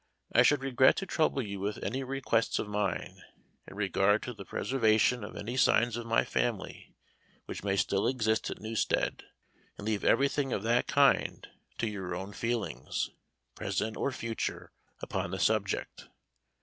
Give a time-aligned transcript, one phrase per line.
[0.33, 3.21] I should regret to trouble you with any requests of mine,
[3.67, 6.95] in regard to the preservation of any signs of my family,
[7.45, 9.21] which may still exist at Newstead,
[9.77, 13.11] and leave everything of that kind to your own feelings,
[13.53, 14.71] present or future,
[15.03, 16.07] upon the subject.